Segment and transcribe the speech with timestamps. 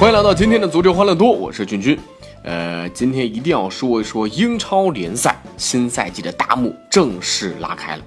[0.00, 1.98] 欢迎来到今天的足球欢乐多，我是俊君。
[2.42, 8.02] 呃，今天一定要说一说英超联赛新赛季的大幕正式拉开了，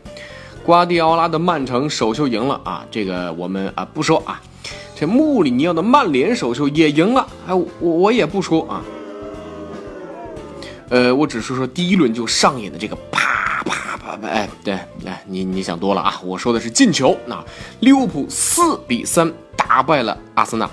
[0.66, 2.84] 瓜迪奥拉的曼城首秀赢了啊！
[2.90, 4.42] 这个我们啊不说啊，
[4.96, 8.82] 这穆里尼奥的曼联首秀也赢了，哎，我我也不说啊。
[10.90, 17.16] 呃，我只是说第一轮就上演的这个啪啪啪啪，哎，对，来你你想多了啊，我说的是进球。
[17.28, 17.40] 那
[17.82, 20.68] 利物浦四比三打败了阿森纳。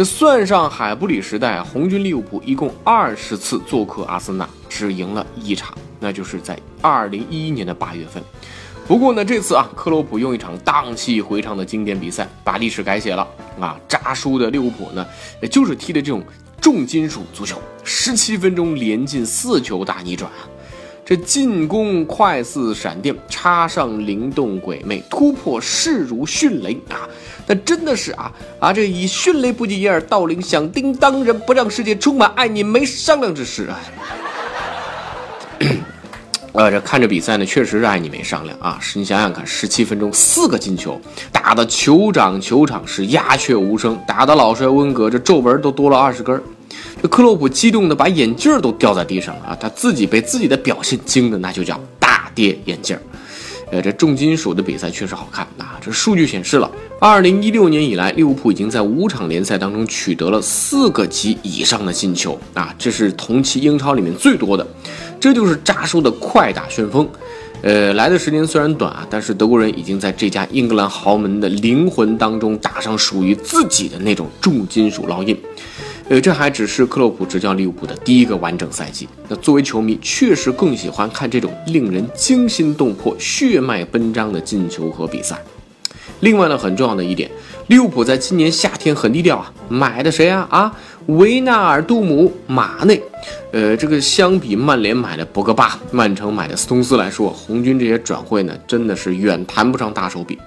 [0.00, 8.22] 这算上海布里时代，红军利物浦一共二十次做客阿森纳，只赢了一场，那就是在二零一一年的八月份。
[8.88, 13.28] 不过呢，这次啊，克洛普用一场荡气回肠的经典比赛把历史改写了
[13.60, 13.78] 啊！
[13.86, 15.06] 扎输的利物浦呢，
[15.50, 16.24] 就是踢的这种
[16.62, 20.32] 重金属足球，十七分钟连进四球大逆转！
[21.10, 27.02] 这进攻快似闪电，插上灵动鬼魅，突破势如迅雷啊！
[27.48, 28.30] 那真的是啊
[28.60, 28.72] 啊！
[28.72, 33.80] 这以迅雷不及掩耳盗铃响叮当，人不让世界充满爱你没商量之事啊！
[36.52, 38.78] 呃， 这看着比赛呢，确实是爱你没商量啊！
[38.80, 41.00] 是你想想看，十七分钟四个进球，
[41.32, 46.40] 打的酋长球场是鸦雀无声，打的老帅温格这皱纹都多了二十根。
[47.02, 49.56] 这克洛普激动的把眼镜都掉在地上了啊！
[49.60, 52.98] 他自己被自己的表现惊的那就叫大跌眼镜
[53.72, 55.78] 呃，这重金属的比赛确实好看啊！
[55.80, 64.66] 这数据显示了，二零一六年以来，利物浦已经在五场联赛当中取得了四个及以上的进球啊，这是同期英超里面最多的。
[65.20, 67.08] 这就是扎叔的快打旋风。
[67.62, 75.38] 呃，来的时间虽然短啊，但是德国人已经在这家英格兰豪门的灵魂当中打上属于自己的那种重金属烙印。
[76.10, 79.08] 呃，这还只是克洛普执教利物浦的第一个完整赛季。
[79.28, 85.40] 那作为球迷，确实更喜欢看这种令人惊心动魄、血脉奔张的进球和比赛。
[86.18, 87.30] 另外呢，很重要的一点，
[87.68, 90.44] 利物浦在今年夏天很低调啊，买的谁啊？
[90.50, 90.76] 啊，
[91.06, 93.00] 维纳尔杜姆、马内。
[93.52, 100.38] 呃，这个相比曼联买的博格巴、曼城买的斯通斯来说，红军这些转会呢，真的是远谈不上大手笔。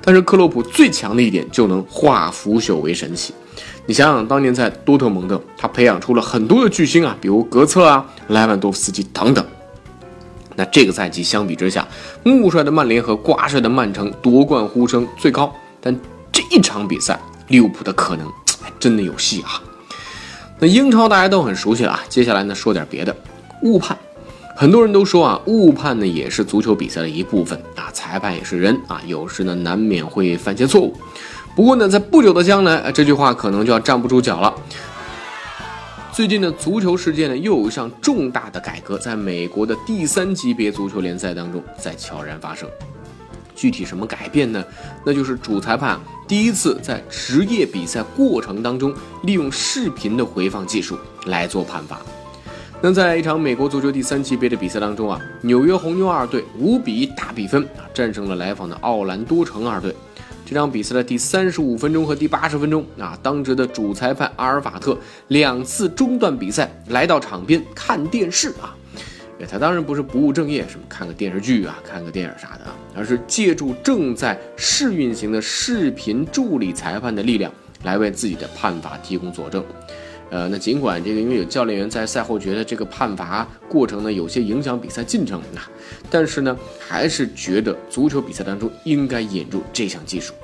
[0.00, 3.34] 但是克洛普最强的一点，就能化腐朽为神奇。
[3.86, 9.44] 你想想，当年在多特蒙德，他培养出了很多的巨星啊，比如格策啊、莱万多夫斯基等等。
[10.54, 11.86] 那这个赛季相比之下，
[12.24, 15.54] 穆帅的曼联和瓜帅的曼城夺冠呼声最高。
[15.80, 15.94] 但
[16.32, 18.26] 这一场比赛，利物浦的可能
[18.60, 19.62] 还真的有戏啊！
[20.58, 23.14] 那英超大家都很熟悉了啊，接下来呢说点别的。
[23.62, 23.96] 误判，
[24.56, 30.96] 很多人都说啊，误判呢也是足球比赛的一部分啊，裁判也是人啊，有时呢难免会犯些错误。
[31.54, 34.54] 不过呢，在不久的将来，这句话可能就要站不住脚了。
[36.12, 42.66] 最近的足球事件呢，又有一项重大的改革，在美国的第三级别足球联赛当中在悄然发生。
[43.56, 44.62] 具体什么改变呢？
[45.04, 52.00] 那就是主裁判第一次在职业比赛过程当中，利用视频的回放技术来做判罚。
[52.82, 59.96] 那在一场美国足球第三级别的比赛当中啊，纽约红牛二队五比一大比分啊战胜了来访的奥兰多城二队。
[60.44, 64.96] 这场比赛的第三十五分钟和第八十分钟啊，当值的主裁判阿尔法特
[65.28, 68.76] 两次中断比赛，来到场边看电视啊。
[69.50, 77.52] 他当然不是不务正业，什么看个电视剧啊，看个电影啥的啊，而是借助正在试运行的视频助理裁判的力量，
[77.84, 79.64] 来为自己的判罚提供佐证。
[80.28, 85.70] 呃，那尽管这个因为有教练员在赛后觉得这个判罚过程呢有些影响比赛进程啊，
[86.10, 90.34] 但是呢还是觉得足球比赛当中应该引入这项技术。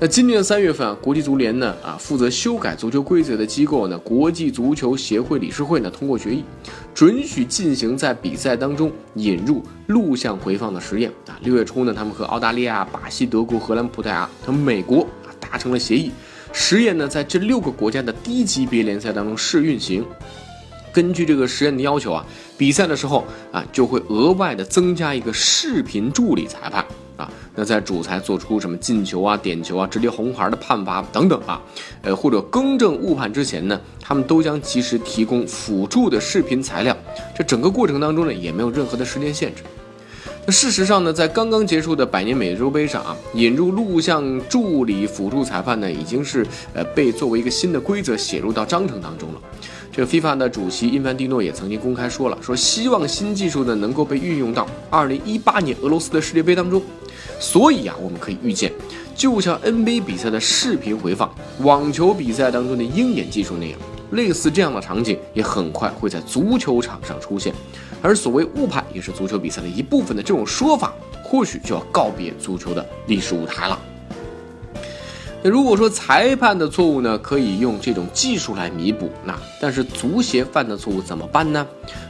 [0.00, 6.44] 那今年三月份啊，国际足联呢啊负责修改足球规则的机构呢，国际足球协会理事会呢通过决议，
[6.94, 11.36] 准许进行在比赛当中引入录像回放的实验啊。
[11.42, 16.12] 六月初呢，他们和澳大利亚、巴西、德国、荷兰、葡萄牙和美国啊达成了协议。
[16.52, 20.04] 实验呢，在这六个国家的低级别联赛当中试运行。
[20.92, 22.24] 根据这个实验的要求啊，
[22.56, 26.84] 比赛的时候啊，就会额外的增加一个视频助理裁判。
[27.18, 27.30] 啊。
[27.54, 31.60] 那在主裁做出什么进球啊、点球啊、直接红牌的判罚等等啊，
[32.00, 36.96] 呃或者更正误判之前呢，他们都将及时提供辅助的视频材料。
[37.36, 39.62] 这整个过程当中呢，也没有任何的时间限制。
[40.46, 49.40] 那事实上呢，在刚刚结束的百年美洲杯上啊，引入录像助理辅助裁判呢，已经是呃被作为一个新的规则写入到章程当中了。
[49.98, 56.80] 这个 FIFA 的主席因凡蒂诺也曾经公开说了，说希望新技术呢能够被运用到2018年俄罗斯的世界杯当中。
[57.40, 58.72] 所以啊，我们可以预见，
[59.16, 61.28] 就像 NBA 比赛的视频回放、
[61.62, 63.76] 网球比赛当中的鹰眼技术那样，
[64.12, 67.52] 类似这样的场景也很快会在足球场上出现。
[68.00, 73.76] 而所谓误判也是足球比赛的一部分的这种说法，或许就要告别足球的历史舞台了。
[75.42, 81.64] 那如果说裁判的错误呢，可以用这种技术来弥补，那但是足协犯的错误怎么办呢？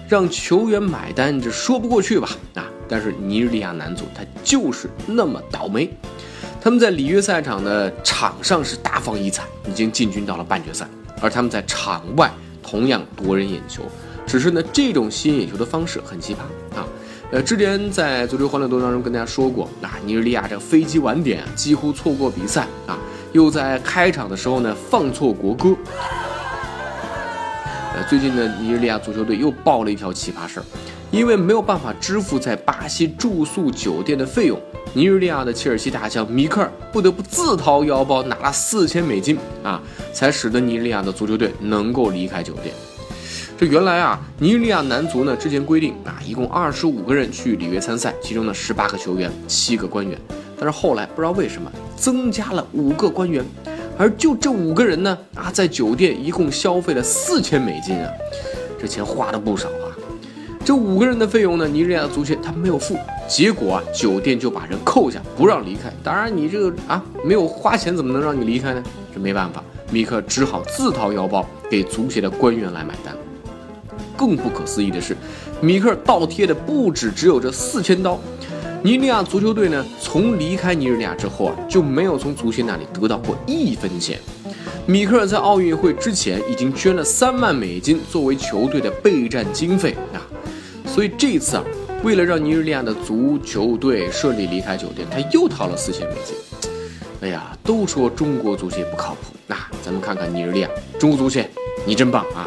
[0.09, 2.31] 让球员买单，这说不过去吧？
[2.55, 2.65] 啊！
[2.89, 5.91] 但是尼日利亚男足他就是那么倒霉，
[6.59, 10.89] 他们在里约赛场的场上是大放异彩，已经进军到了半决赛，
[11.21, 12.33] 而他们在场外
[12.63, 13.83] 同样夺人眼球，
[14.27, 16.39] 只是呢这种吸引眼球的方式很奇葩
[16.79, 16.89] 啊。
[17.31, 22.99] 呃，之前在足球欢乐多当中跟大家说过，啊，尼日利亚这个飞机晚点，几乎错过比赛啊。
[23.33, 25.77] 又在开场的时候呢放错国歌。
[27.95, 30.65] 呃，最近呢，尼日利亚足球队又爆了一条奇葩事儿，
[31.11, 34.61] 因为没有办法支付在巴西住宿酒店的费用，
[34.93, 39.81] 尼日利亚的切尔西大将米克尔不得不自掏腰包拿了四千美金啊，
[40.13, 42.75] 才使得尼日利亚的足球队能够离开酒店。
[43.57, 50.17] 这原来啊，尼日利亚男足呢之前规定啊，一共二十五个人去里约参赛，其中呢十八个球员，七个官员。
[50.61, 53.45] 但是后来不知道为什么增加了五个官员，
[53.97, 58.11] 而就这五个人呢啊，在酒店一共消费了四千美金啊，
[58.79, 59.95] 这钱花的不少啊。
[60.65, 62.95] 这五个人的费用呢，尼日利亚足协他没有付，
[63.27, 65.91] 结果啊，酒店就把人扣下，不让离开。
[66.03, 68.83] 当然你这个啊没有花钱，怎么能让你离开呢？
[69.15, 73.17] 这没办法，米克只好自掏腰包给足协的官员来买单。
[74.15, 75.17] 更不可思议的是，
[75.61, 78.19] 米克倒贴的不止只有这四千刀。
[78.81, 84.21] 尼日利亚足球队呢，从离开尼日利亚之后啊，就没有从足协那里得到过一分钱。
[84.87, 90.23] 米克尔在奥运会之前已经捐了三万美金作为球队的备战经费啊，
[90.87, 91.65] 所以这次啊，
[92.05, 96.37] 为了让尼日利亚的足球队顺利离开酒店，他又掏了四千美金。
[97.21, 100.71] 哎呀，都说中国足协不靠谱，那咱们看看尼日利亚，
[101.01, 101.51] 中国足协，
[101.85, 102.47] 你真棒啊！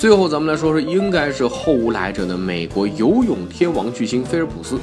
[0.00, 4.80] 最后，咱们来说说，应该是后无来者的美国游泳天王巨星菲尔普斯，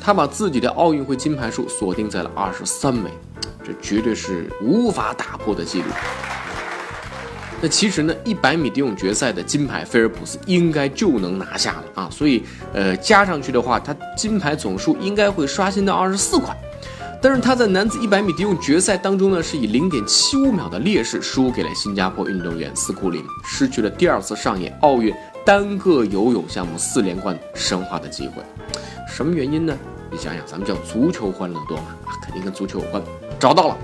[0.00, 3.08] 他把自己的奥运会金牌数锁定在了二十三枚，
[3.64, 5.86] 这绝对是无法打破的记录。
[7.60, 12.42] 那其实呢，一百米蝶泳决赛的金牌，菲尔普斯应该就能拿下了啊，所以
[12.74, 16.52] 呃加上去的话，他金牌总数应该会刷新到二十四块。
[17.20, 25.12] 但是他在男子100米蝶泳决赛当中呢，是以0.75秒的劣势输给了新加坡运动员斯库林，失去了第二次上演奥运
[25.44, 28.42] 单个游泳项目四连冠神话的机会。
[29.08, 29.76] 什么原因呢？
[30.12, 33.02] 你想想，咱们叫足球欢乐多嘛，肯定跟足球有关。
[33.40, 33.76] 找到了，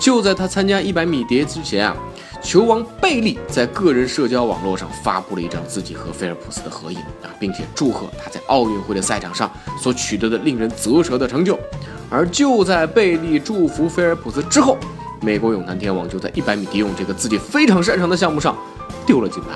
[0.00, 1.94] 就在他参加100米蝶之前啊，
[2.42, 11.58] 球王贝利在个人社交网络上发布了一张自己和菲尔普斯的合影啊，并且祝贺他在奥运会的赛场上所取得的令人啧舌的成就。
[12.12, 14.76] 而就在贝利祝福菲尔普斯之后，
[15.22, 18.54] 美国泳坛天王就在100米蝶泳这个自己非常擅长的项目上
[19.06, 19.48] 丢了金牌。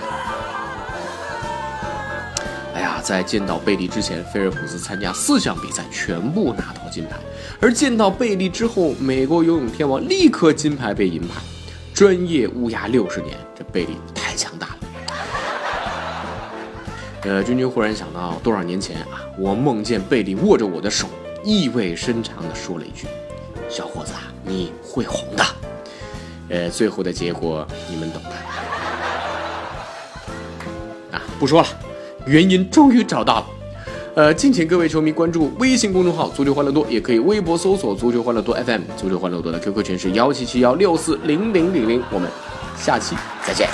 [2.73, 7.17] 哎呀，在见到贝利之前，菲尔普斯参加四项比赛全部拿到金牌，
[7.61, 11.35] 而见到贝利之后，美国游泳天王立刻金牌被银牌。
[11.93, 14.77] 专业乌鸦六十年，这贝利太强大了。
[17.23, 21.07] 呃，君君忽然想到多少年前啊，我梦见贝利握着我的手。
[21.47, 23.07] 意味深长地说了一句
[23.71, 24.13] ：“小伙子，
[24.45, 25.45] 你会红的。”
[26.51, 28.31] 呃，最后的结果你们懂的。
[31.17, 31.69] 啊，不说了，
[32.27, 33.47] 原因终于找到了。
[34.17, 38.81] 呃，敬请各位球迷关注微信公众号“足球欢乐多”，也可以微博搜索“足球欢乐多 FM”。
[38.97, 42.03] 足球欢乐多的 QQ 群是幺七七幺六四零零零零。
[42.11, 42.29] 我们
[42.77, 43.15] 下期
[43.47, 43.69] 再见。